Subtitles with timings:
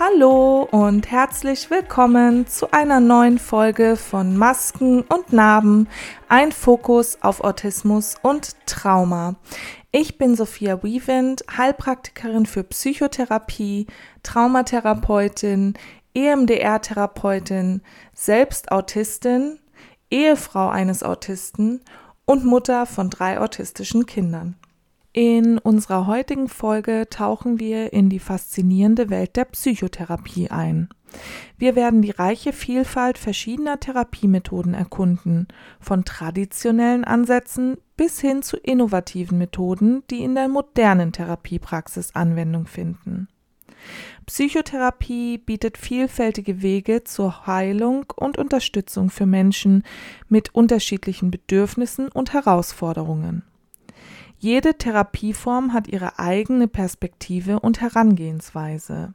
[0.00, 5.88] Hallo und herzlich willkommen zu einer neuen Folge von Masken und Narben,
[6.28, 9.34] ein Fokus auf Autismus und Trauma.
[9.90, 13.88] Ich bin Sophia Wiewind, Heilpraktikerin für Psychotherapie,
[14.22, 15.74] Traumatherapeutin,
[16.14, 19.58] EMDR-Therapeutin, selbst Autistin,
[20.12, 21.80] Ehefrau eines Autisten
[22.24, 24.54] und Mutter von drei autistischen Kindern.
[25.12, 30.90] In unserer heutigen Folge tauchen wir in die faszinierende Welt der Psychotherapie ein.
[31.56, 35.48] Wir werden die reiche Vielfalt verschiedener Therapiemethoden erkunden,
[35.80, 43.28] von traditionellen Ansätzen bis hin zu innovativen Methoden, die in der modernen Therapiepraxis Anwendung finden.
[44.26, 49.84] Psychotherapie bietet vielfältige Wege zur Heilung und Unterstützung für Menschen
[50.28, 53.42] mit unterschiedlichen Bedürfnissen und Herausforderungen.
[54.40, 59.12] Jede Therapieform hat ihre eigene Perspektive und Herangehensweise,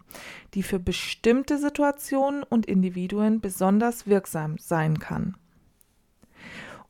[0.53, 5.37] die für bestimmte Situationen und Individuen besonders wirksam sein kann.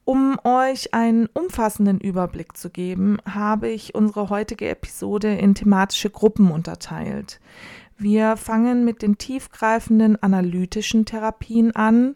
[0.04, 6.52] Um euch einen umfassenden Überblick zu geben, habe ich unsere heutige Episode in thematische Gruppen
[6.52, 7.40] unterteilt.
[7.98, 12.16] Wir fangen mit den tiefgreifenden analytischen Therapien an,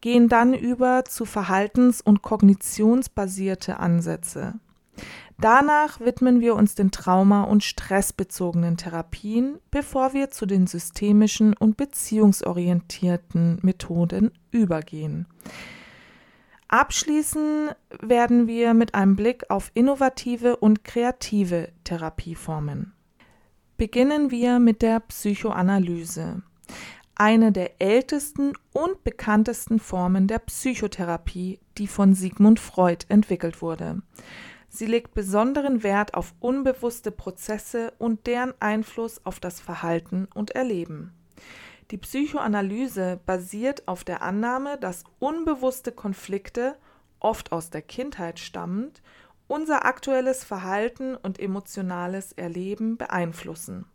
[0.00, 4.54] gehen dann über zu verhaltens- und kognitionsbasierte Ansätze.
[5.40, 11.76] Danach widmen wir uns den trauma- und stressbezogenen Therapien, bevor wir zu den systemischen und
[11.76, 15.26] beziehungsorientierten Methoden übergehen.
[16.66, 22.92] Abschließen werden wir mit einem Blick auf innovative und kreative Therapieformen.
[23.76, 26.42] Beginnen wir mit der Psychoanalyse,
[27.14, 34.02] eine der ältesten und bekanntesten Formen der Psychotherapie, die von Sigmund Freud entwickelt wurde.
[34.68, 41.14] Sie legt besonderen Wert auf unbewusste Prozesse und deren Einfluss auf das Verhalten und Erleben.
[41.90, 46.76] Die Psychoanalyse basiert auf der Annahme, dass unbewusste Konflikte,
[47.18, 49.02] oft aus der Kindheit stammend,
[49.46, 53.86] unser aktuelles Verhalten und emotionales Erleben beeinflussen.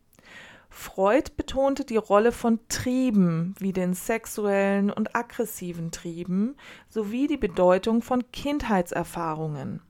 [0.72, 6.56] Freud betonte die Rolle von Trieben wie den sexuellen und aggressiven Trieben
[6.90, 9.82] sowie die Bedeutung von Kindheitserfahrungen.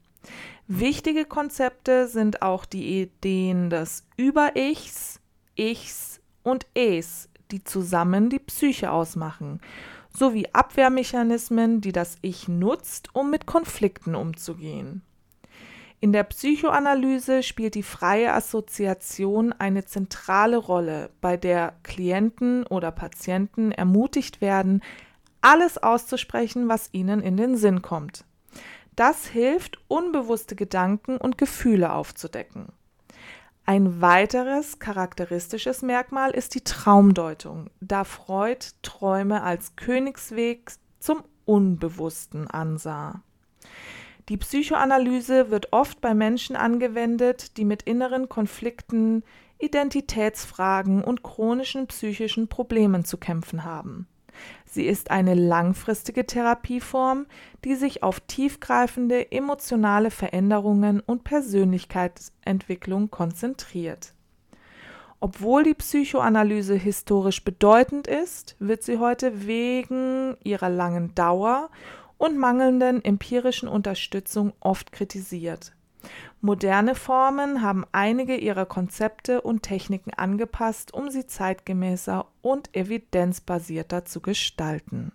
[0.76, 5.20] Wichtige Konzepte sind auch die Ideen des Über-Ichs,
[5.56, 9.62] Ichs und Es, die zusammen die Psyche ausmachen,
[10.10, 15.04] sowie Abwehrmechanismen, die das Ich nutzt, um mit Konflikten umzugehen.
[16.00, 23.72] In der Psychoanalyse spielt die freie Assoziation eine zentrale Rolle, bei der Klienten oder Patienten
[23.72, 24.82] ermutigt werden,
[25.40, 28.26] alles auszusprechen, was ihnen in den Sinn kommt.
[28.96, 32.68] Das hilft, unbewusste Gedanken und Gefühle aufzudecken.
[33.66, 43.22] Ein weiteres charakteristisches Merkmal ist die Traumdeutung, da Freud Träume als Königsweg zum Unbewussten ansah.
[44.30, 49.24] Die Psychoanalyse wird oft bei Menschen angewendet, die mit inneren Konflikten,
[49.60, 54.08] Identitätsfragen und chronischen psychischen Problemen zu kämpfen haben.
[54.66, 57.28] Sie ist eine langfristige Therapieform,
[57.64, 64.14] die sich auf tiefgreifende emotionale Veränderungen und Persönlichkeitsentwicklung konzentriert.
[65.20, 71.70] Obwohl die Psychoanalyse historisch bedeutend ist, wird sie heute wegen ihrer langen Dauer
[72.18, 75.74] und mangelnden empirischen Unterstützung oft kritisiert.
[76.46, 84.20] Moderne Formen haben einige ihrer Konzepte und Techniken angepasst, um sie zeitgemäßer und evidenzbasierter zu
[84.20, 85.14] gestalten.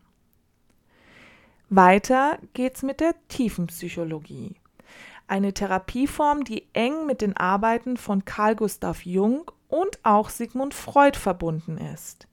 [1.69, 4.55] Weiter geht's mit der Tiefenpsychologie.
[5.27, 11.19] Eine Therapieform, die eng mit den Arbeiten von Carl Gustav Jung und auch Sigmund Freud
[11.19, 12.27] verbunden ist.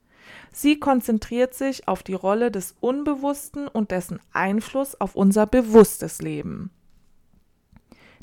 [0.52, 6.70] Sie konzentriert sich auf die Rolle des Unbewussten und dessen Einfluss auf unser bewusstes Leben.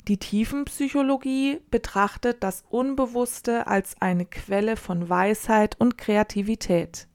[0.06, 7.06] Die Tiefenpsychologie betrachtet das Unbewusste als eine Quelle von Weisheit und Kreativität.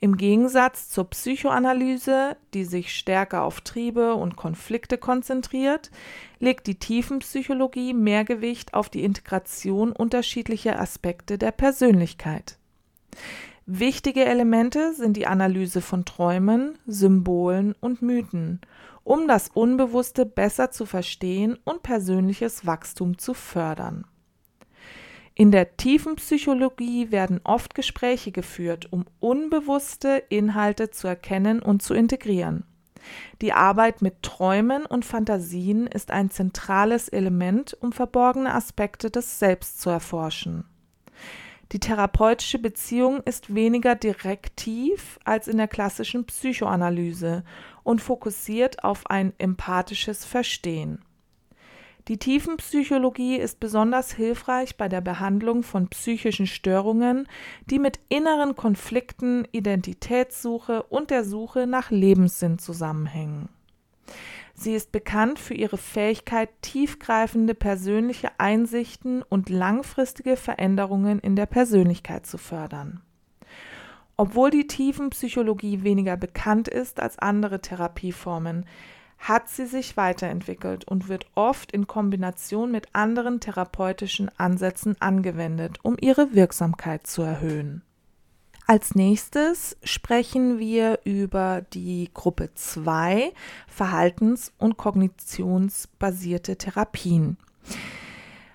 [0.00, 5.90] Im Gegensatz zur Psychoanalyse, die sich stärker auf Triebe und Konflikte konzentriert,
[6.38, 12.58] legt die Tiefenpsychologie mehr Gewicht auf die Integration unterschiedlicher Aspekte der Persönlichkeit.
[13.64, 18.60] Wichtige Elemente sind die Analyse von Träumen, Symbolen und Mythen
[19.08, 24.04] um das Unbewusste besser zu verstehen und persönliches Wachstum zu fördern.
[25.34, 31.94] In der tiefen Psychologie werden oft Gespräche geführt, um unbewusste Inhalte zu erkennen und zu
[31.94, 32.64] integrieren.
[33.40, 39.80] Die Arbeit mit Träumen und Fantasien ist ein zentrales Element, um verborgene Aspekte des Selbst
[39.80, 40.64] zu erforschen.
[41.72, 47.44] Die therapeutische Beziehung ist weniger direktiv als in der klassischen Psychoanalyse
[47.82, 51.02] und fokussiert auf ein empathisches Verstehen.
[52.08, 57.28] Die Tiefenpsychologie ist besonders hilfreich bei der Behandlung von psychischen Störungen,
[57.68, 63.50] die mit inneren Konflikten, Identitätssuche und der Suche nach Lebenssinn zusammenhängen.
[64.60, 72.26] Sie ist bekannt für ihre Fähigkeit, tiefgreifende persönliche Einsichten und langfristige Veränderungen in der Persönlichkeit
[72.26, 73.00] zu fördern.
[74.16, 78.66] Obwohl die Tiefenpsychologie weniger bekannt ist als andere Therapieformen,
[79.18, 85.96] hat sie sich weiterentwickelt und wird oft in Kombination mit anderen therapeutischen Ansätzen angewendet, um
[86.00, 87.82] ihre Wirksamkeit zu erhöhen.
[88.70, 93.32] Als nächstes sprechen wir über die Gruppe 2
[93.66, 97.38] Verhaltens- und Kognitionsbasierte Therapien.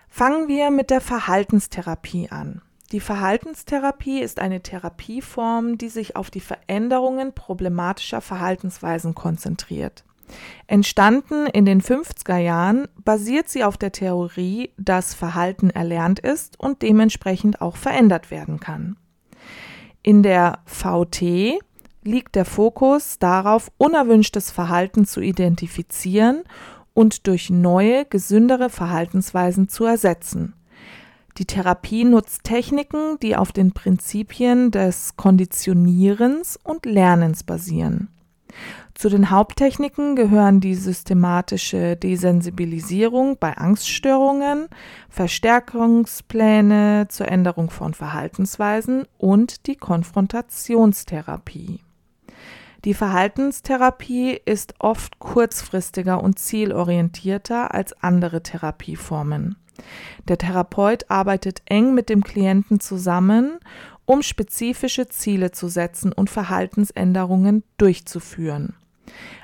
[0.09, 2.61] Fangen wir mit der Verhaltenstherapie an.
[2.91, 10.03] Die Verhaltenstherapie ist eine Therapieform, die sich auf die Veränderungen problematischer Verhaltensweisen konzentriert.
[10.67, 16.83] Entstanden in den 50er Jahren, basiert sie auf der Theorie, dass Verhalten erlernt ist und
[16.83, 18.95] dementsprechend auch verändert werden kann.
[20.05, 21.61] In der VT
[22.03, 26.43] liegt der Fokus darauf, unerwünschtes Verhalten zu identifizieren
[26.93, 30.55] und durch neue, gesündere Verhaltensweisen zu ersetzen.
[31.37, 38.09] Die Therapie nutzt Techniken, die auf den Prinzipien des Konditionierens und Lernens basieren.
[38.93, 44.67] Zu den Haupttechniken gehören die systematische Desensibilisierung bei Angststörungen,
[45.09, 51.79] Verstärkungspläne zur Änderung von Verhaltensweisen und die Konfrontationstherapie.
[52.85, 59.55] Die Verhaltenstherapie ist oft kurzfristiger und zielorientierter als andere Therapieformen.
[60.27, 63.59] Der Therapeut arbeitet eng mit dem Klienten zusammen,
[64.05, 68.75] um spezifische Ziele zu setzen und Verhaltensänderungen durchzuführen.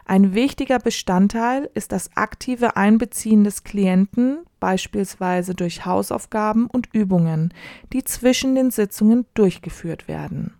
[0.05, 7.53] Ein wichtiger Bestandteil ist das aktive Einbeziehen des Klienten, beispielsweise durch Hausaufgaben und Übungen,
[7.93, 10.53] die zwischen den Sitzungen durchgeführt werden.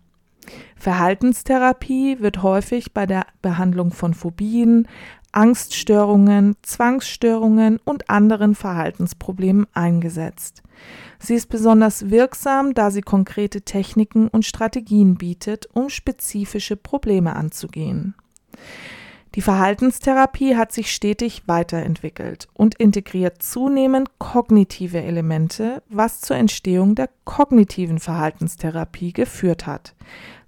[0.76, 4.88] Verhaltenstherapie wird häufig bei der Behandlung von Phobien,
[5.32, 10.62] Angststörungen, Zwangsstörungen und anderen Verhaltensproblemen eingesetzt.
[11.18, 18.14] Sie ist besonders wirksam, da sie konkrete Techniken und Strategien bietet, um spezifische Probleme anzugehen.
[19.36, 27.08] Die Verhaltenstherapie hat sich stetig weiterentwickelt und integriert zunehmend kognitive Elemente, was zur Entstehung der
[27.24, 29.94] kognitiven Verhaltenstherapie geführt hat.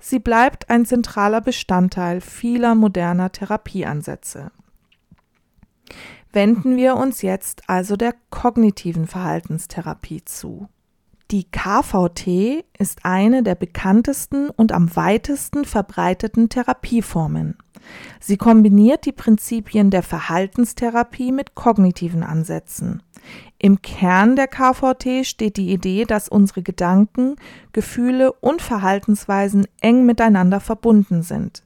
[0.00, 4.50] Sie bleibt ein zentraler Bestandteil vieler moderner Therapieansätze.
[6.32, 10.68] Wenden wir uns jetzt also der kognitiven Verhaltenstherapie zu.
[11.30, 17.56] Die KVT ist eine der bekanntesten und am weitesten verbreiteten Therapieformen.
[18.20, 23.02] Sie kombiniert die Prinzipien der Verhaltenstherapie mit kognitiven Ansätzen.
[23.58, 27.36] Im Kern der KVT steht die Idee, dass unsere Gedanken,
[27.72, 31.62] Gefühle und Verhaltensweisen eng miteinander verbunden sind.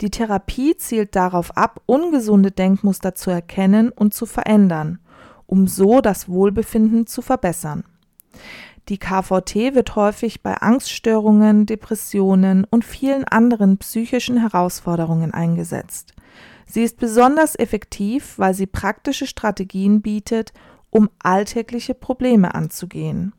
[0.00, 4.98] Die Therapie zielt darauf ab, ungesunde Denkmuster zu erkennen und zu verändern,
[5.46, 7.84] um so das Wohlbefinden zu verbessern.
[8.88, 16.14] Die KVT wird häufig bei Angststörungen, Depressionen und vielen anderen psychischen Herausforderungen eingesetzt.
[16.66, 20.52] Sie ist besonders effektiv, weil sie praktische Strategien bietet,
[20.90, 23.32] um alltägliche Probleme anzugehen.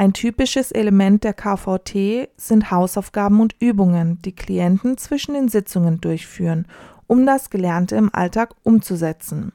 [0.00, 6.66] Ein typisches Element der KVT sind Hausaufgaben und Übungen, die Klienten zwischen den Sitzungen durchführen,
[7.06, 9.52] um das Gelernte im Alltag umzusetzen.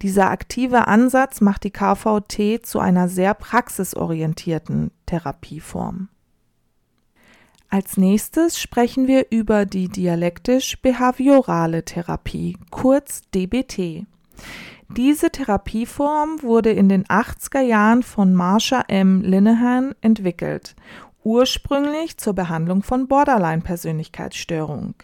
[0.00, 6.08] Dieser aktive Ansatz macht die KVT zu einer sehr praxisorientierten Therapieform.
[7.68, 14.06] Als nächstes sprechen wir über die dialektisch-behaviorale Therapie, kurz DBT.
[14.88, 19.22] Diese Therapieform wurde in den 80er Jahren von Marsha M.
[19.22, 20.76] Linehan entwickelt,
[21.24, 24.94] ursprünglich zur Behandlung von Borderline-Persönlichkeitsstörung.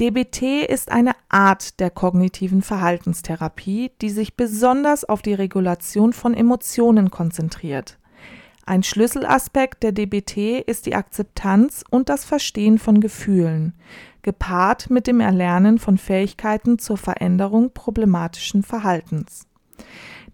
[0.00, 7.10] DBT ist eine Art der kognitiven Verhaltenstherapie, die sich besonders auf die Regulation von Emotionen
[7.10, 7.98] konzentriert.
[8.66, 13.74] Ein Schlüsselaspekt der DBT ist die Akzeptanz und das Verstehen von Gefühlen,
[14.24, 19.46] gepaart mit dem Erlernen von Fähigkeiten zur Veränderung problematischen Verhaltens.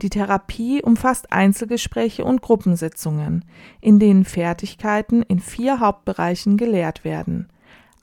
[0.01, 3.45] Die Therapie umfasst Einzelgespräche und Gruppensitzungen,
[3.83, 7.49] in denen Fertigkeiten in vier Hauptbereichen gelehrt werden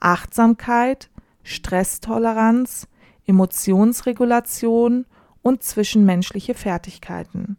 [0.00, 1.10] Achtsamkeit,
[1.42, 2.86] Stresstoleranz,
[3.26, 5.06] Emotionsregulation
[5.42, 7.56] und zwischenmenschliche Fertigkeiten.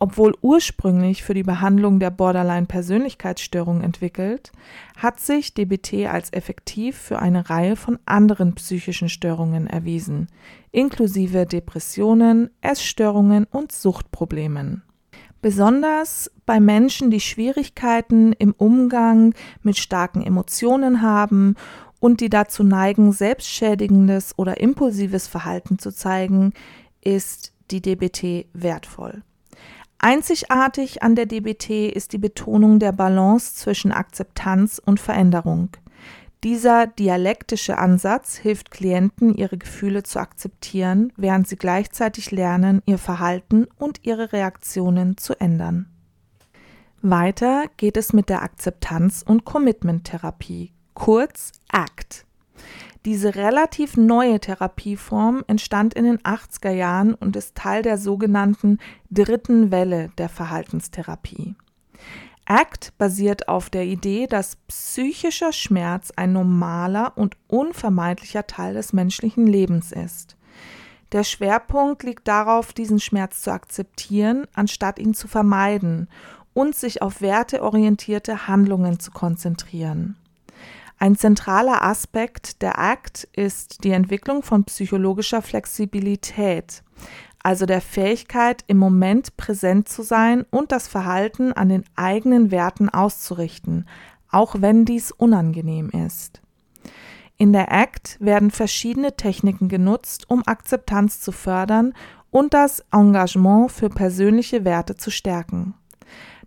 [0.00, 4.52] Obwohl ursprünglich für die Behandlung der Borderline-Persönlichkeitsstörung entwickelt,
[4.96, 10.28] hat sich DBT als effektiv für eine Reihe von anderen psychischen Störungen erwiesen,
[10.70, 14.84] inklusive Depressionen, Essstörungen und Suchtproblemen.
[15.42, 21.56] Besonders bei Menschen, die Schwierigkeiten im Umgang mit starken Emotionen haben
[21.98, 26.52] und die dazu neigen, selbstschädigendes oder impulsives Verhalten zu zeigen,
[27.02, 29.24] ist die DBT wertvoll.
[30.00, 35.70] Einzigartig an der DBT ist die Betonung der Balance zwischen Akzeptanz und Veränderung.
[36.44, 43.66] Dieser dialektische Ansatz hilft Klienten, ihre Gefühle zu akzeptieren, während sie gleichzeitig lernen, ihr Verhalten
[43.76, 45.86] und ihre Reaktionen zu ändern.
[47.02, 52.24] Weiter geht es mit der Akzeptanz- und Commitment-Therapie, kurz ACT.
[53.08, 58.76] Diese relativ neue Therapieform entstand in den 80er Jahren und ist Teil der sogenannten
[59.10, 61.54] dritten Welle der Verhaltenstherapie.
[62.44, 69.46] ACT basiert auf der Idee, dass psychischer Schmerz ein normaler und unvermeidlicher Teil des menschlichen
[69.46, 70.36] Lebens ist.
[71.12, 76.08] Der Schwerpunkt liegt darauf, diesen Schmerz zu akzeptieren, anstatt ihn zu vermeiden
[76.52, 80.18] und sich auf werteorientierte Handlungen zu konzentrieren.
[81.00, 86.82] Ein zentraler Aspekt der ACT ist die Entwicklung von psychologischer Flexibilität,
[87.40, 92.88] also der Fähigkeit, im Moment präsent zu sein und das Verhalten an den eigenen Werten
[92.88, 93.88] auszurichten,
[94.28, 96.42] auch wenn dies unangenehm ist.
[97.36, 101.94] In der ACT werden verschiedene Techniken genutzt, um Akzeptanz zu fördern
[102.30, 105.74] und das Engagement für persönliche Werte zu stärken.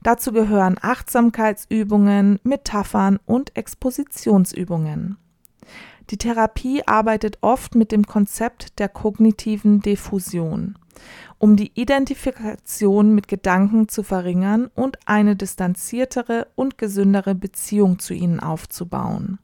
[0.04, 5.18] Dazu gehören Achtsamkeitsübungen, Metaphern und Expositionsübungen.
[6.10, 10.78] Die Therapie arbeitet oft mit dem Konzept der kognitiven Diffusion,
[11.38, 18.40] um die Identifikation mit Gedanken zu verringern und eine distanziertere und gesündere Beziehung zu ihnen
[18.40, 19.40] aufzubauen.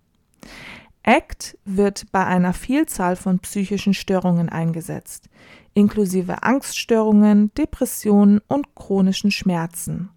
[1.04, 5.30] ACT wird bei einer Vielzahl von psychischen Störungen eingesetzt,
[5.74, 10.10] inklusive Angststörungen, Depressionen und chronischen Schmerzen.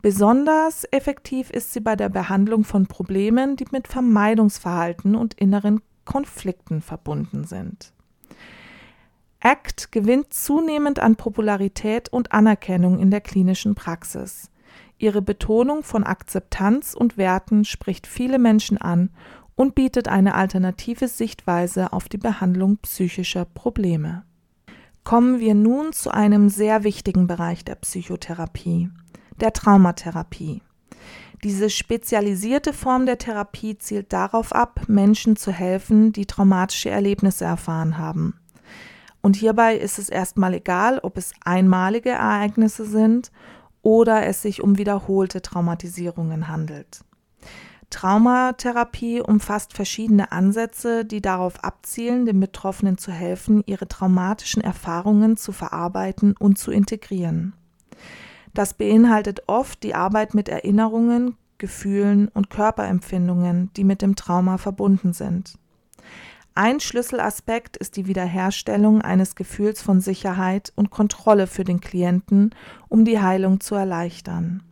[0.00, 6.80] Besonders effektiv ist sie bei der Behandlung von Problemen, die mit Vermeidungsverhalten und inneren Konflikten
[6.80, 7.92] verbunden sind.
[9.40, 14.50] ACT gewinnt zunehmend an Popularität und Anerkennung in der klinischen Praxis.
[14.98, 19.10] Ihre Betonung von Akzeptanz und Werten spricht viele Menschen an
[19.54, 24.24] und bietet eine alternative Sichtweise auf die Behandlung psychischer Probleme.
[25.04, 28.90] Kommen wir nun zu einem sehr wichtigen Bereich der Psychotherapie,
[29.40, 30.62] der Traumatherapie.
[31.44, 37.96] Diese spezialisierte Form der Therapie zielt darauf ab, Menschen zu helfen, die traumatische Erlebnisse erfahren
[37.96, 38.34] haben.
[39.20, 43.30] Und hierbei ist es erstmal egal, ob es einmalige Ereignisse sind
[43.82, 47.04] oder es sich um wiederholte Traumatisierungen handelt.
[47.90, 55.52] Traumatherapie umfasst verschiedene Ansätze, die darauf abzielen, den Betroffenen zu helfen, ihre traumatischen Erfahrungen zu
[55.52, 57.54] verarbeiten und zu integrieren.
[58.58, 65.12] Das beinhaltet oft die Arbeit mit Erinnerungen, Gefühlen und Körperempfindungen, die mit dem Trauma verbunden
[65.12, 65.56] sind.
[66.56, 72.52] Ein Schlüsselaspekt ist die Wiederherstellung eines Gefühls von Sicherheit und Kontrolle für den Klienten,
[72.88, 74.64] um die Heilung zu erleichtern.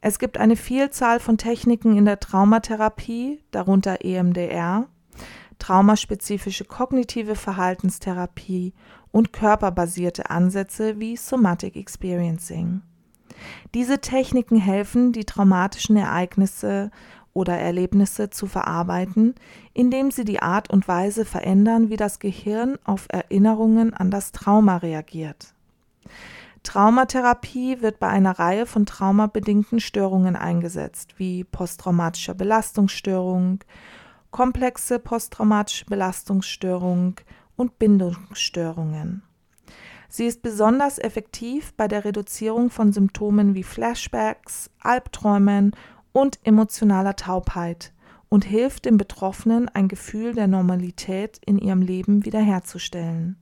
[0.00, 4.86] Es gibt eine Vielzahl von Techniken in der Traumatherapie, darunter EMDR,
[5.64, 8.74] traumaspezifische kognitive Verhaltenstherapie
[9.12, 12.82] und körperbasierte Ansätze wie Somatic Experiencing.
[13.72, 16.90] Diese Techniken helfen, die traumatischen Ereignisse
[17.32, 19.36] oder Erlebnisse zu verarbeiten,
[19.72, 24.76] indem sie die Art und Weise verändern, wie das Gehirn auf Erinnerungen an das Trauma
[24.76, 25.54] reagiert.
[26.62, 33.60] Traumatherapie wird bei einer Reihe von traumabedingten Störungen eingesetzt, wie posttraumatischer Belastungsstörung,
[34.34, 37.14] komplexe posttraumatische Belastungsstörung
[37.54, 39.22] und Bindungsstörungen.
[40.08, 45.76] Sie ist besonders effektiv bei der Reduzierung von Symptomen wie Flashbacks, Albträumen
[46.10, 47.92] und emotionaler Taubheit
[48.28, 53.36] und hilft den Betroffenen, ein Gefühl der Normalität in ihrem Leben wiederherzustellen.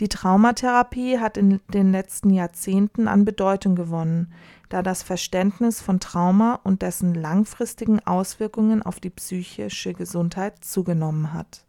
[0.00, 4.32] Die Traumatherapie hat in den letzten Jahrzehnten an Bedeutung gewonnen,
[4.70, 11.66] da das Verständnis von Trauma und dessen langfristigen Auswirkungen auf die psychische Gesundheit zugenommen hat.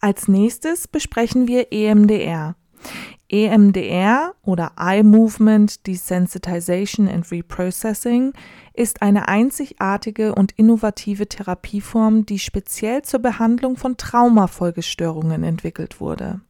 [0.00, 2.54] Als nächstes besprechen wir EMDR.
[3.28, 8.32] EMDR oder Eye Movement Desensitization and Reprocessing
[8.72, 16.40] ist eine einzigartige und innovative Therapieform, die speziell zur Behandlung von Traumafolgestörungen entwickelt wurde.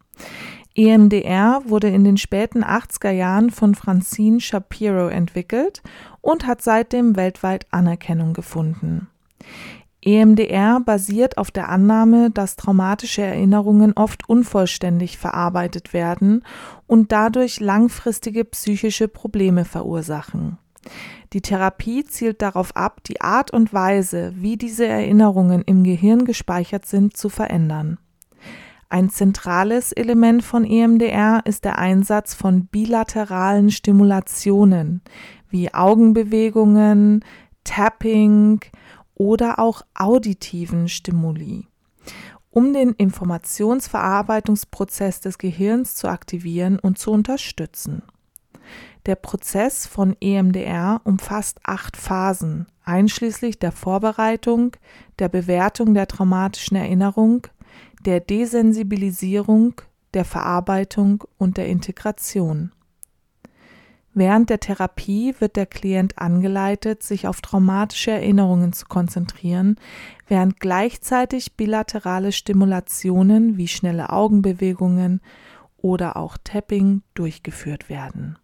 [0.75, 5.83] EMDR wurde in den späten 80er Jahren von Francine Shapiro entwickelt
[6.21, 9.09] und hat seitdem weltweit Anerkennung gefunden.
[10.03, 16.43] EMDR basiert auf der Annahme, dass traumatische Erinnerungen oft unvollständig verarbeitet werden
[16.87, 20.57] und dadurch langfristige psychische Probleme verursachen.
[21.35, 26.87] Die Therapie zielt darauf ab, die Art und Weise, wie diese Erinnerungen im Gehirn gespeichert
[26.87, 27.99] sind, zu verändern.
[28.93, 35.03] Ein zentrales Element von EMDR ist der Einsatz von bilateralen Stimulationen
[35.49, 37.25] wie Augenbewegungen,
[37.63, 38.59] Tapping
[39.15, 41.69] oder auch auditiven Stimuli,
[42.51, 48.03] um den Informationsverarbeitungsprozess des Gehirns zu aktivieren und zu unterstützen.
[49.07, 54.73] Der Prozess von EMDR umfasst acht Phasen, einschließlich der Vorbereitung,
[55.21, 57.47] der Bewertung der traumatischen Erinnerung,
[58.07, 59.75] der Desensibilisierung,
[60.14, 62.73] der Verarbeitung und der Integration.
[64.12, 69.76] Während der Therapie wird der Klient angeleitet, sich auf traumatische Erinnerungen zu konzentrieren,
[70.26, 75.21] während gleichzeitig bilaterale Stimulationen wie schnelle Augenbewegungen
[75.76, 78.37] oder auch Tapping durchgeführt werden.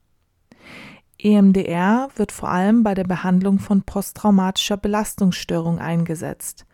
[1.19, 6.67] EMDR wird vor allem bei der Behandlung von posttraumatischer Belastungsstörung eingesetzt.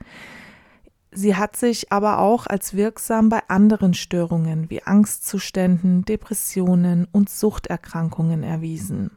[1.14, 8.42] Sie hat sich aber auch als wirksam bei anderen Störungen wie Angstzuständen, Depressionen und Suchterkrankungen
[8.42, 9.10] erwiesen.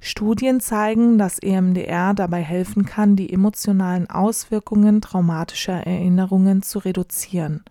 [0.00, 7.64] Studien zeigen, dass EMDR dabei helfen kann, die emotionalen Auswirkungen traumatischer Erinnerungen zu reduzieren,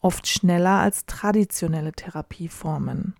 [0.00, 3.14] oft schneller als traditionelle Therapieformen.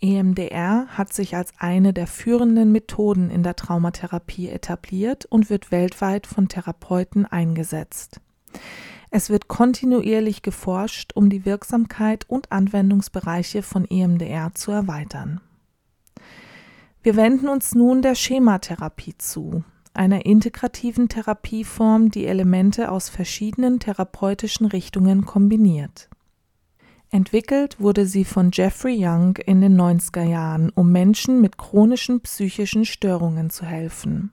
[0.00, 6.26] EMDR hat sich als eine der führenden Methoden in der Traumatherapie etabliert und wird weltweit
[6.26, 8.20] von Therapeuten eingesetzt.
[9.14, 15.42] Es wird kontinuierlich geforscht, um die Wirksamkeit und Anwendungsbereiche von EMDR zu erweitern.
[17.02, 24.64] Wir wenden uns nun der Schematherapie zu, einer integrativen Therapieform, die Elemente aus verschiedenen therapeutischen
[24.64, 26.08] Richtungen kombiniert.
[27.10, 32.86] Entwickelt wurde sie von Jeffrey Young in den 90er Jahren, um Menschen mit chronischen psychischen
[32.86, 34.32] Störungen zu helfen.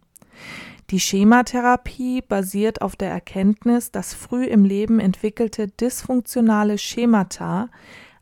[0.91, 7.69] Die Schematherapie basiert auf der Erkenntnis, dass früh im Leben entwickelte dysfunktionale Schemata,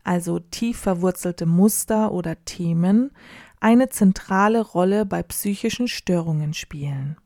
[0.04, 3.10] also tief verwurzelte Muster oder Themen,
[3.58, 7.16] eine zentrale Rolle bei psychischen Störungen spielen.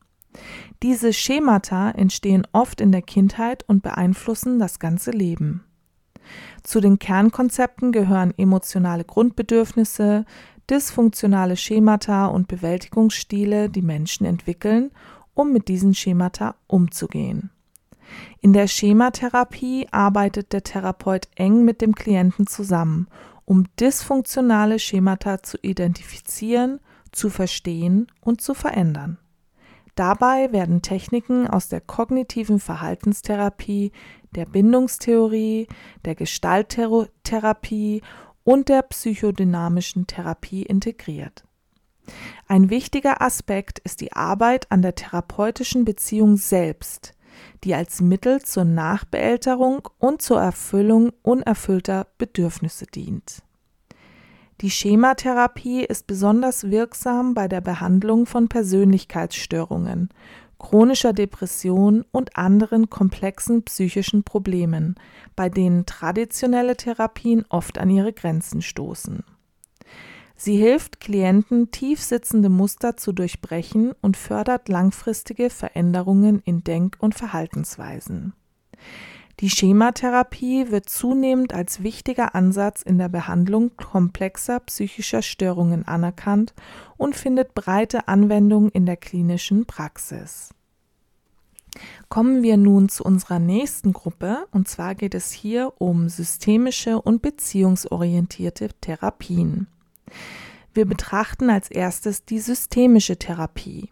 [0.81, 5.65] Diese Schemata entstehen oft in der Kindheit und beeinflussen das ganze Leben.
[6.63, 10.23] Zu den Kernkonzepten gehören emotionale Grundbedürfnisse,
[10.69, 14.91] dysfunktionale Schemata und Bewältigungsstile, die Menschen entwickeln
[15.33, 17.51] um mit diesen Schemata umzugehen.
[18.41, 23.07] In der Schematherapie arbeitet der Therapeut eng mit dem Klienten zusammen,
[23.45, 26.79] um dysfunktionale Schemata zu identifizieren,
[27.11, 29.17] zu verstehen und zu verändern.
[29.95, 33.91] Dabei werden Techniken aus der kognitiven Verhaltenstherapie,
[34.35, 35.67] der Bindungstheorie,
[36.03, 38.01] der Gestalttherapie
[38.43, 41.43] und der psychodynamischen Therapie integriert.
[42.47, 47.13] Ein wichtiger Aspekt ist die Arbeit an der therapeutischen Beziehung selbst,
[47.63, 53.41] die als Mittel zur Nachbeälterung und zur Erfüllung unerfüllter Bedürfnisse dient.
[54.61, 60.09] Die Schematherapie ist besonders wirksam bei der Behandlung von Persönlichkeitsstörungen,
[60.59, 64.95] chronischer Depression und anderen komplexen psychischen Problemen,
[65.35, 69.23] bei denen traditionelle Therapien oft an ihre Grenzen stoßen.
[70.43, 78.33] Sie hilft Klienten, tiefsitzende Muster zu durchbrechen und fördert langfristige Veränderungen in Denk- und Verhaltensweisen.
[79.39, 86.53] Die Schematherapie wird zunehmend als wichtiger Ansatz in der Behandlung komplexer psychischer Störungen anerkannt
[86.97, 90.49] und findet breite Anwendung in der klinischen Praxis.
[92.09, 97.21] Kommen wir nun zu unserer nächsten Gruppe, und zwar geht es hier um systemische und
[97.21, 99.67] beziehungsorientierte Therapien.
[100.73, 103.91] Wir betrachten als erstes die systemische Therapie.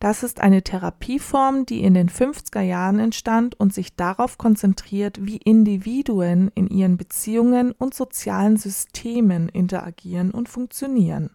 [0.00, 5.36] Das ist eine Therapieform, die in den 50er Jahren entstand und sich darauf konzentriert, wie
[5.36, 11.30] Individuen in ihren Beziehungen und sozialen Systemen interagieren und funktionieren.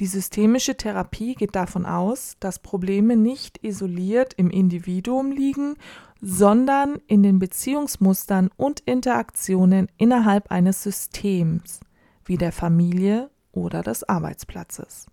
[0.00, 5.74] Die systemische Therapie geht davon aus, dass Probleme nicht isoliert im Individuum liegen,
[6.22, 11.80] sondern in den Beziehungsmustern und Interaktionen innerhalb eines Systems
[12.24, 15.06] wie der Familie oder des Arbeitsplatzes.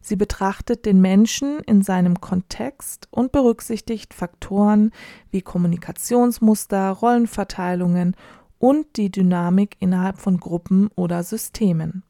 [0.00, 4.92] Sie betrachtet den Menschen in seinem Kontext und berücksichtigt Faktoren
[5.30, 8.16] wie Kommunikationsmuster, Rollenverteilungen
[8.58, 12.02] und die Dynamik innerhalb von Gruppen oder Systemen.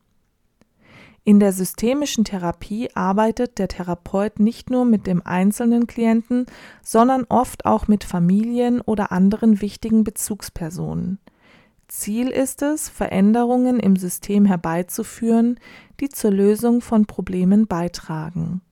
[1.22, 6.46] In der systemischen Therapie arbeitet der Therapeut nicht nur mit dem einzelnen Klienten,
[6.82, 11.18] sondern oft auch mit Familien oder anderen wichtigen Bezugspersonen.
[11.90, 15.58] Ziel ist es, Veränderungen im System herbeizuführen,
[16.00, 18.62] die zur Lösung von Problemen beitragen.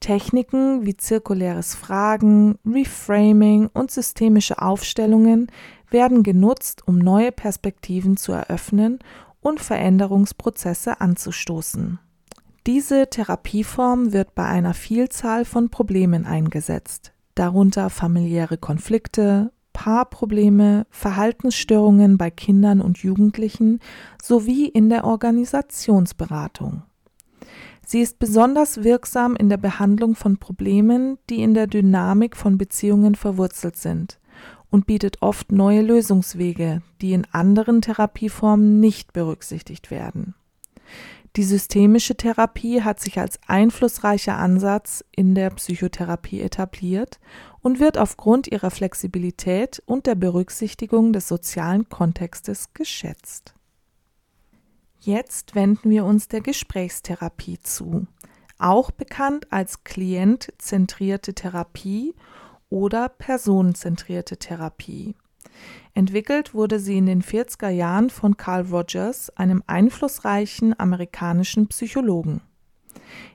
[0.00, 5.50] Techniken wie zirkuläres Fragen, Reframing und systemische Aufstellungen
[5.90, 8.98] werden genutzt, um neue Perspektiven zu eröffnen
[9.40, 11.98] und Veränderungsprozesse anzustoßen.
[12.66, 22.30] Diese Therapieform wird bei einer Vielzahl von Problemen eingesetzt, darunter familiäre Konflikte, Paarprobleme, Verhaltensstörungen bei
[22.30, 23.80] Kindern und Jugendlichen
[24.22, 26.84] sowie in der Organisationsberatung.
[27.86, 33.14] Sie ist besonders wirksam in der Behandlung von Problemen, die in der Dynamik von Beziehungen
[33.14, 34.18] verwurzelt sind
[34.70, 40.34] und bietet oft neue Lösungswege, die in anderen Therapieformen nicht berücksichtigt werden.
[41.36, 47.18] Die systemische Therapie hat sich als einflussreicher Ansatz in der Psychotherapie etabliert
[47.60, 53.54] und wird aufgrund ihrer Flexibilität und der Berücksichtigung des sozialen Kontextes geschätzt.
[55.00, 58.06] Jetzt wenden wir uns der Gesprächstherapie zu,
[58.58, 62.14] auch bekannt als klientzentrierte Therapie
[62.70, 65.16] oder personenzentrierte Therapie.
[65.94, 72.40] Entwickelt wurde sie in den 40er Jahren von Carl Rogers, einem einflussreichen amerikanischen Psychologen.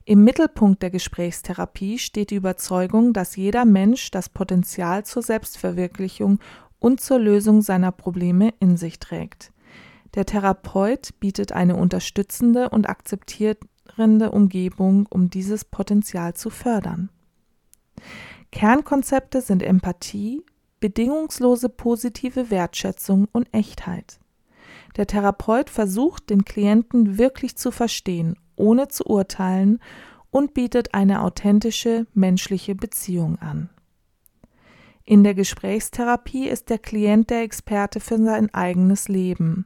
[0.06, 6.40] Im Mittelpunkt der Gesprächstherapie steht die Überzeugung, dass jeder Mensch das Potenzial zur Selbstverwirklichung
[6.80, 9.52] und zur Lösung seiner Probleme in sich trägt.
[10.16, 17.10] Der Therapeut bietet eine unterstützende und akzeptierende Umgebung, um dieses Potenzial zu fördern.
[18.52, 20.44] Kernkonzepte sind Empathie,
[20.80, 24.20] bedingungslose positive Wertschätzung und Echtheit.
[24.98, 29.80] Der Therapeut versucht, den Klienten wirklich zu verstehen, ohne zu urteilen
[30.32, 33.70] und bietet eine authentische menschliche Beziehung an.
[35.06, 39.66] In der Gesprächstherapie ist der Klient der Experte für sein eigenes Leben.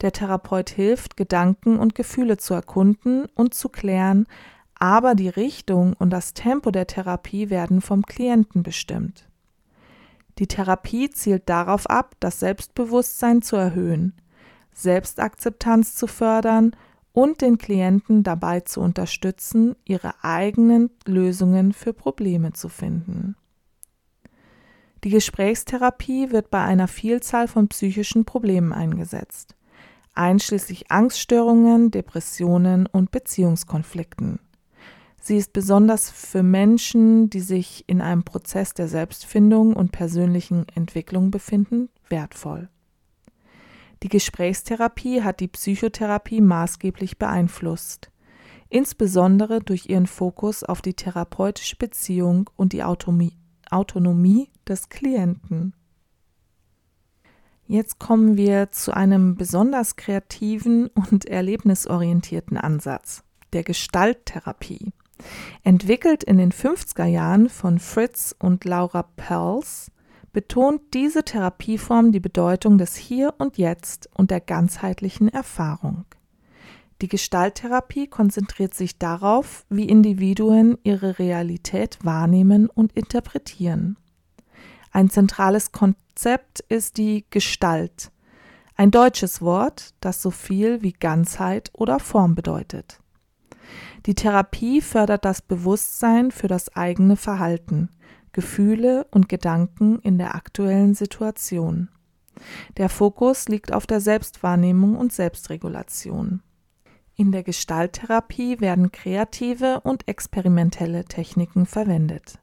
[0.00, 4.26] Der Therapeut hilft, Gedanken und Gefühle zu erkunden und zu klären,
[4.74, 9.29] aber die Richtung und das Tempo der Therapie werden vom Klienten bestimmt.
[10.40, 14.14] Die Therapie zielt darauf ab, das Selbstbewusstsein zu erhöhen,
[14.72, 16.74] Selbstakzeptanz zu fördern
[17.12, 23.36] und den Klienten dabei zu unterstützen, ihre eigenen Lösungen für Probleme zu finden.
[25.04, 29.56] Die Gesprächstherapie wird bei einer Vielzahl von psychischen Problemen eingesetzt,
[30.14, 34.38] einschließlich Angststörungen, Depressionen und Beziehungskonflikten.
[35.20, 41.30] Sie ist besonders für Menschen, die sich in einem Prozess der Selbstfindung und persönlichen Entwicklung
[41.30, 42.70] befinden, wertvoll.
[44.02, 48.10] Die Gesprächstherapie hat die Psychotherapie maßgeblich beeinflusst,
[48.70, 55.74] insbesondere durch ihren Fokus auf die therapeutische Beziehung und die Autonomie, des Klienten.
[57.66, 64.92] Jetzt kommen wir zu einem besonders kreativen und erlebnisorientierten Ansatz, der Gestalttherapie.
[65.62, 69.90] Entwickelt in den 50er Jahren von Fritz und Laura Perls,
[70.32, 76.04] betont diese Therapieform die Bedeutung des Hier und Jetzt und der ganzheitlichen Erfahrung.
[77.02, 83.96] Die Gestalttherapie konzentriert sich darauf, wie Individuen ihre Realität wahrnehmen und interpretieren.
[84.92, 88.12] Ein zentrales Konzept ist die Gestalt,
[88.76, 93.00] ein deutsches Wort, das so viel wie Ganzheit oder Form bedeutet.
[94.06, 97.90] Die Therapie fördert das Bewusstsein für das eigene Verhalten,
[98.32, 101.88] Gefühle und Gedanken in der aktuellen Situation.
[102.76, 106.42] Der Fokus liegt auf der Selbstwahrnehmung und Selbstregulation.
[107.16, 112.38] In der Gestalttherapie werden kreative und experimentelle Techniken verwendet.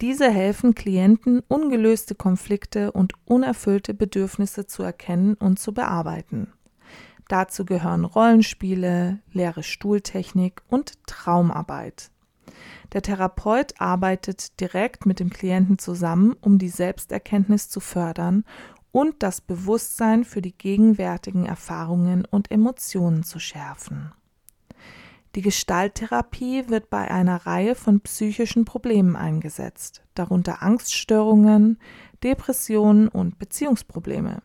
[0.00, 6.52] Diese helfen Klienten, ungelöste Konflikte und unerfüllte Bedürfnisse zu erkennen und zu bearbeiten.
[7.28, 12.10] Dazu gehören Rollenspiele, leere Stuhltechnik und Traumarbeit.
[12.92, 18.44] Der Therapeut arbeitet direkt mit dem Klienten zusammen, um die Selbsterkenntnis zu fördern
[18.90, 24.12] und das Bewusstsein für die gegenwärtigen Erfahrungen und Emotionen zu schärfen.
[25.34, 31.78] Die Gestalttherapie wird bei einer Reihe von psychischen Problemen eingesetzt, darunter Angststörungen,
[32.22, 34.42] Depressionen und Beziehungsprobleme.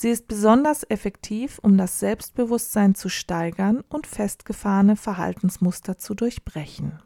[0.00, 7.00] Sie ist besonders effektiv, um das Selbstbewusstsein zu steigern und festgefahrene Verhaltensmuster zu durchbrechen.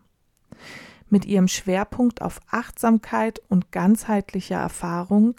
[1.09, 5.37] Mit ihrem Schwerpunkt auf Achtsamkeit und ganzheitlicher Erfahrung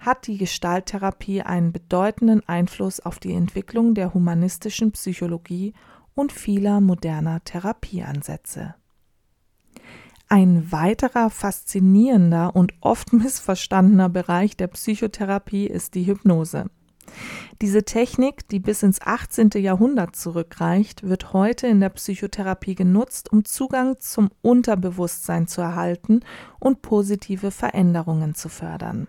[0.00, 5.74] hat die Gestalttherapie einen bedeutenden Einfluss auf die Entwicklung der humanistischen Psychologie
[6.16, 8.74] und vieler moderner Therapieansätze.
[10.26, 16.68] Ein weiterer faszinierender und oft missverstandener Bereich der Psychotherapie ist die Hypnose.
[17.62, 19.50] Diese Technik, die bis ins 18.
[19.56, 26.20] Jahrhundert zurückreicht, wird heute in der Psychotherapie genutzt, um Zugang zum Unterbewusstsein zu erhalten
[26.58, 29.08] und positive Veränderungen zu fördern.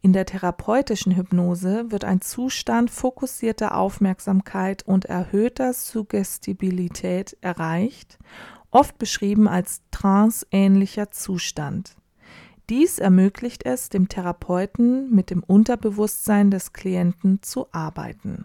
[0.00, 8.18] In der therapeutischen Hypnose wird ein Zustand fokussierter Aufmerksamkeit und erhöhter Suggestibilität erreicht,
[8.70, 11.97] oft beschrieben als tranceähnlicher Zustand.
[12.70, 18.44] Dies ermöglicht es dem Therapeuten, mit dem Unterbewusstsein des Klienten zu arbeiten.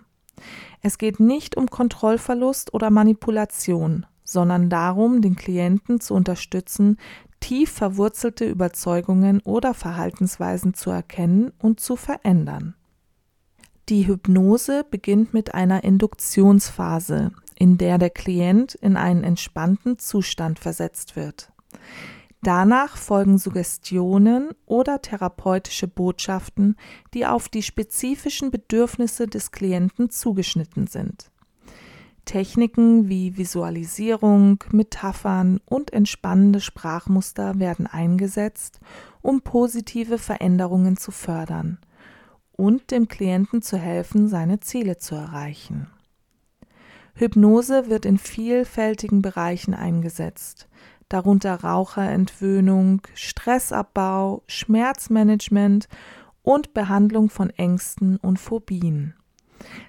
[0.82, 6.98] Es geht nicht um Kontrollverlust oder Manipulation, sondern darum, den Klienten zu unterstützen,
[7.40, 12.76] tief verwurzelte Überzeugungen oder Verhaltensweisen zu erkennen und zu verändern.
[13.90, 21.18] Die Hypnose beginnt mit einer Induktionsphase, in der der Klient in einen entspannten Zustand versetzt
[21.18, 21.52] wird.
[22.44, 26.76] Danach folgen Suggestionen oder therapeutische Botschaften,
[27.14, 31.32] die auf die spezifischen Bedürfnisse des Klienten zugeschnitten sind.
[32.26, 38.82] Techniken wie Visualisierung, Metaphern und entspannende Sprachmuster werden eingesetzt,
[39.22, 41.80] um positive Veränderungen zu fördern
[42.52, 45.88] und dem Klienten zu helfen, seine Ziele zu erreichen.
[47.16, 50.68] Hypnose wird in vielfältigen Bereichen eingesetzt,
[51.14, 55.88] darunter Raucherentwöhnung, Stressabbau, Schmerzmanagement
[56.42, 59.14] und Behandlung von Ängsten und Phobien.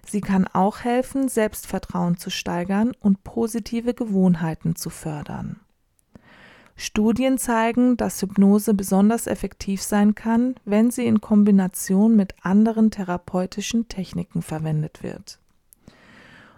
[0.07, 5.61] Sie kann auch helfen, Selbstvertrauen zu steigern und positive Gewohnheiten zu fördern.
[6.77, 13.89] Studien zeigen, dass Hypnose besonders effektiv sein kann, wenn sie in Kombination mit anderen therapeutischen
[13.89, 15.39] Techniken verwendet wird.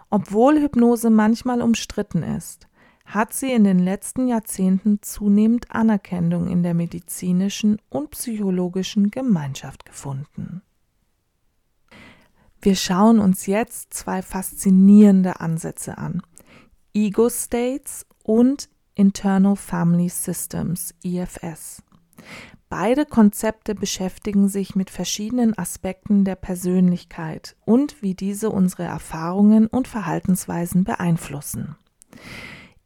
[0.09, 2.66] Obwohl Hypnose manchmal umstritten ist,
[3.07, 10.61] hat sie in den letzten Jahrzehnten zunehmend Anerkennung in der medizinischen und psychologischen Gemeinschaft gefunden.
[12.61, 16.21] Wir schauen uns jetzt zwei faszinierende Ansätze an.
[16.93, 21.83] Ego States und Internal Family Systems, IFS.
[22.67, 29.87] Beide Konzepte beschäftigen sich mit verschiedenen Aspekten der Persönlichkeit und wie diese unsere Erfahrungen und
[29.87, 31.77] Verhaltensweisen beeinflussen.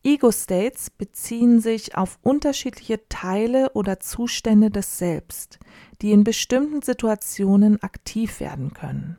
[0.03, 5.59] Ego-States beziehen sich auf unterschiedliche Teile oder Zustände des Selbst,
[6.01, 9.17] die in bestimmten Situationen aktiv werden können.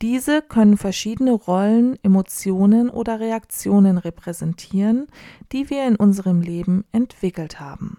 [0.00, 5.08] Diese können verschiedene Rollen, Emotionen oder Reaktionen repräsentieren,
[5.50, 7.98] die wir in unserem Leben entwickelt haben.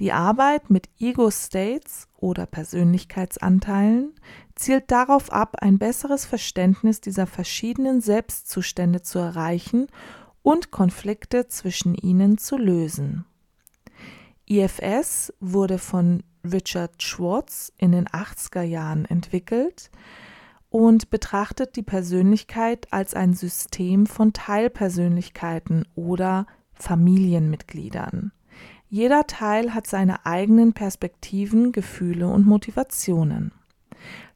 [0.00, 4.14] Die Arbeit mit Ego-States oder Persönlichkeitsanteilen
[4.56, 9.86] zielt darauf ab, ein besseres Verständnis dieser verschiedenen Selbstzustände zu erreichen
[10.42, 13.24] und Konflikte zwischen ihnen zu lösen.
[14.46, 19.90] IFS wurde von Richard Schwartz in den 80er Jahren entwickelt
[20.68, 28.32] und betrachtet die Persönlichkeit als ein System von Teilpersönlichkeiten oder Familienmitgliedern.
[28.88, 33.52] Jeder Teil hat seine eigenen Perspektiven, Gefühle und Motivationen.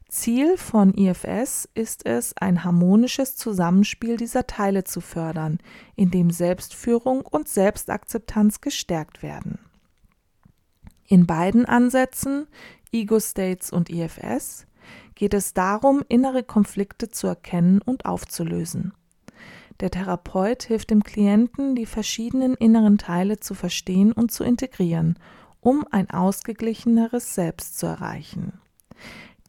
[0.09, 5.59] Ziel von IFS ist es, ein harmonisches Zusammenspiel dieser Teile zu fördern,
[5.95, 9.59] in dem Selbstführung und Selbstakzeptanz gestärkt werden.
[11.07, 12.47] In beiden Ansätzen,
[12.91, 14.65] Ego States und IFS,
[15.15, 18.93] geht es darum, innere Konflikte zu erkennen und aufzulösen.
[19.81, 25.19] Der Therapeut hilft dem Klienten, die verschiedenen inneren Teile zu verstehen und zu integrieren,
[25.59, 28.53] um ein ausgeglicheneres Selbst zu erreichen.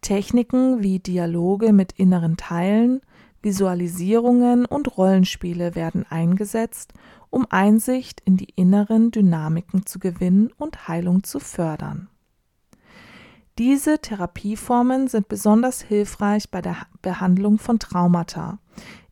[0.01, 3.01] Techniken wie Dialoge mit inneren Teilen,
[3.43, 6.93] Visualisierungen und Rollenspiele werden eingesetzt,
[7.31, 12.09] um Einsicht in die inneren Dynamiken zu gewinnen und Heilung zu fördern.
[13.59, 18.59] Diese Therapieformen sind besonders hilfreich bei der Behandlung von Traumata,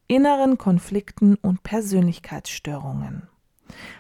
[0.07, 3.29] inneren Konflikten und Persönlichkeitsstörungen.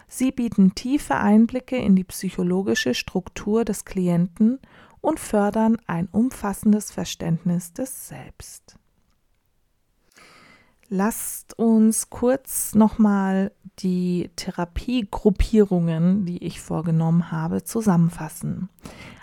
[0.06, 4.60] Sie bieten tiefe Einblicke in die psychologische Struktur des Klienten
[5.00, 8.76] und fördern ein umfassendes Verständnis des Selbst.
[10.88, 18.68] Lasst uns kurz nochmal die Therapiegruppierungen, die ich vorgenommen habe, zusammenfassen.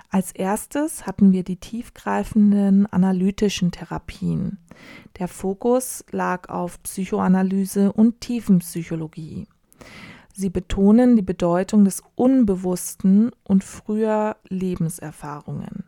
[0.10, 4.60] Als erstes hatten wir die tiefgreifenden analytischen Therapien.
[5.18, 9.48] Der Fokus lag auf Psychoanalyse und Tiefenpsychologie.
[10.34, 15.84] Sie betonen die Bedeutung des Unbewussten und früher Lebenserfahrungen.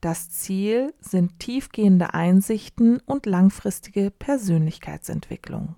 [0.00, 5.74] Das Ziel sind tiefgehende Einsichten und langfristige Persönlichkeitsentwicklung.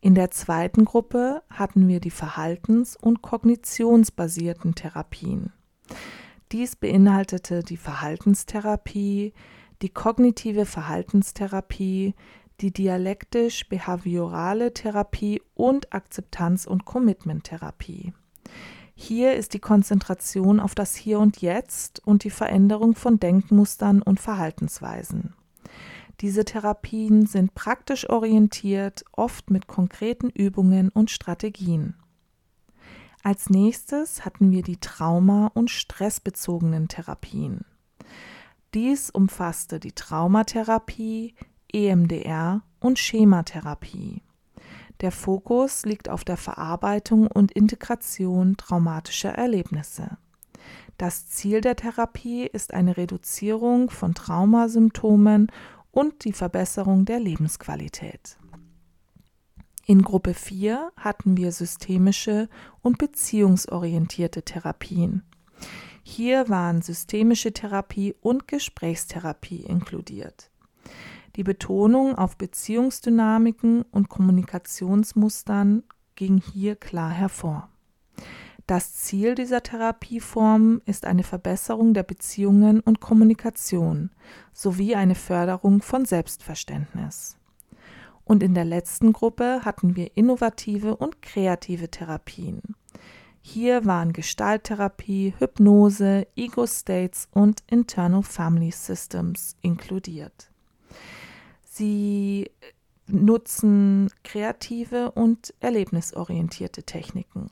[0.00, 5.52] In der zweiten Gruppe hatten wir die verhaltens- und kognitionsbasierten Therapien.
[6.50, 9.32] Dies beinhaltete die Verhaltenstherapie,
[9.82, 12.14] die kognitive Verhaltenstherapie,
[12.60, 18.12] die dialektisch-behaviorale Therapie und Akzeptanz- und Commitment-Therapie.
[18.94, 24.20] Hier ist die Konzentration auf das Hier und Jetzt und die Veränderung von Denkmustern und
[24.20, 25.32] Verhaltensweisen.
[26.20, 31.94] Diese Therapien sind praktisch orientiert, oft mit konkreten Übungen und Strategien.
[33.22, 37.64] Als nächstes hatten wir die Trauma- und stressbezogenen Therapien.
[38.74, 41.34] Dies umfasste die Traumatherapie,
[41.72, 44.22] EMDR und Schematherapie.
[45.00, 50.18] Der Fokus liegt auf der Verarbeitung und Integration traumatischer Erlebnisse.
[50.98, 55.50] Das Ziel der Therapie ist eine Reduzierung von Traumasymptomen
[55.90, 58.36] und die Verbesserung der Lebensqualität.
[59.86, 62.48] In Gruppe 4 hatten wir systemische
[62.82, 65.22] und beziehungsorientierte Therapien.
[66.02, 70.50] Hier waren systemische Therapie und Gesprächstherapie inkludiert.
[71.40, 77.70] Die Betonung auf Beziehungsdynamiken und Kommunikationsmustern ging hier klar hervor.
[78.66, 84.10] Das Ziel dieser Therapieform ist eine Verbesserung der Beziehungen und Kommunikation
[84.52, 87.38] sowie eine Förderung von Selbstverständnis.
[88.24, 92.60] Und in der letzten Gruppe hatten wir innovative und kreative Therapien.
[93.40, 100.49] Hier waren Gestalttherapie, Hypnose, Ego States und Internal Family Systems inkludiert.
[101.80, 102.50] Sie
[103.06, 107.50] nutzen kreative und erlebnisorientierte Techniken.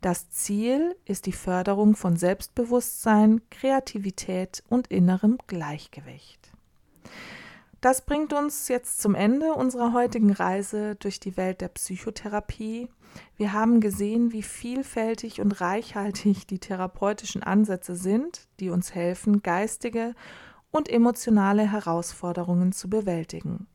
[0.00, 6.50] Das Ziel ist die Förderung von Selbstbewusstsein, Kreativität und innerem Gleichgewicht.
[7.82, 12.88] Das bringt uns jetzt zum Ende unserer heutigen Reise durch die Welt der Psychotherapie.
[13.36, 20.14] Wir haben gesehen, wie vielfältig und reichhaltig die therapeutischen Ansätze sind, die uns helfen, geistige
[20.70, 23.66] und emotionale Herausforderungen zu bewältigen.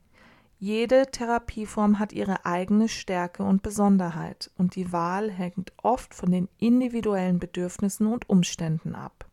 [0.58, 6.48] Jede Therapieform hat ihre eigene Stärke und Besonderheit und die Wahl hängt oft von den
[6.58, 9.26] individuellen Bedürfnissen und Umständen ab.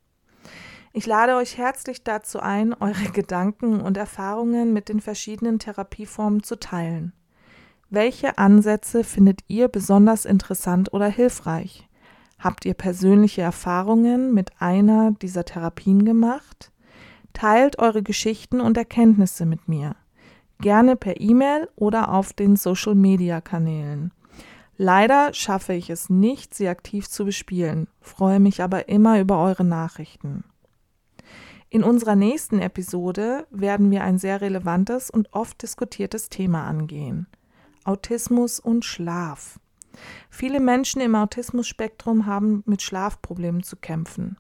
[0.93, 6.59] Ich lade euch herzlich dazu ein, eure Gedanken und Erfahrungen mit den verschiedenen Therapieformen zu
[6.59, 7.13] teilen.
[7.89, 11.89] Welche Ansätze findet ihr besonders interessant oder hilfreich?
[12.39, 16.72] Habt ihr persönliche Erfahrungen mit einer dieser Therapien gemacht?
[17.33, 19.97] Teilt eure Geschichten und Erkenntnisse mit mir
[20.63, 24.13] gerne per E-Mail oder auf den Social-Media-Kanälen.
[24.79, 29.65] Leider schaffe ich es nicht, sie aktiv zu bespielen, freue mich aber immer über eure
[29.65, 30.45] Nachrichten.
[31.69, 37.27] In unserer nächsten Episode werden wir ein sehr relevantes und oft diskutiertes Thema angehen.
[37.85, 39.59] Autismus und Schlaf.
[40.31, 44.37] Viele Menschen im Autismus-Spektrum haben mit Schlafproblemen zu kämpfen.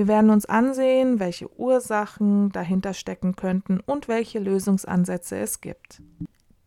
[0.00, 6.00] Wir werden uns ansehen, welche Ursachen dahinter stecken könnten und welche Lösungsansätze es gibt.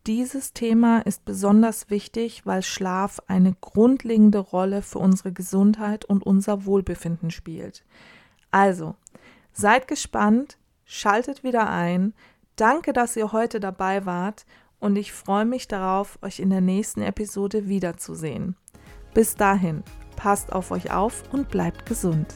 [0.05, 6.65] Dieses Thema ist besonders wichtig, weil Schlaf eine grundlegende Rolle für unsere Gesundheit und unser
[6.65, 7.83] Wohlbefinden spielt.
[8.51, 8.93] Also,
[9.51, 12.13] seid gespannt, schaltet wieder ein.
[12.55, 14.45] Danke, dass ihr heute dabei wart
[14.79, 18.55] und ich freue mich darauf, euch in der nächsten Episode wiederzusehen.
[19.15, 19.81] Bis dahin,
[20.17, 22.27] passt auf euch auf und bleibt gesund.